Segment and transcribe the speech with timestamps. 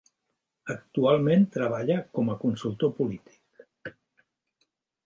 [0.75, 3.97] Actualment treballa com a consultor polític.